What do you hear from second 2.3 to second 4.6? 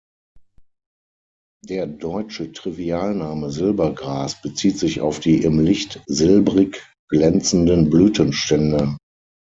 Trivialname Silbergras